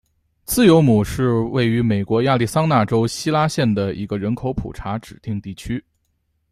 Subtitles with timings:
[0.45, 5.85] 自由亩是位于美国亚利桑那州希拉县的一个人口普查指定地区。